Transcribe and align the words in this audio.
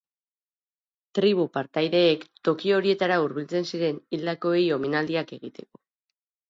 Tribu 1.19 1.45
partaideek 1.59 2.25
toki 2.49 2.73
horietara 2.79 3.21
hurbiltzen 3.25 3.71
ziren 3.75 4.05
hildakoei 4.17 4.67
omenaldiak 4.79 5.41
egiteko. 5.41 5.89